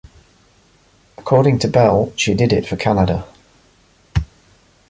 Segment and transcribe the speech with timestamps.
[1.15, 3.27] According to Bell, she did it for Canada.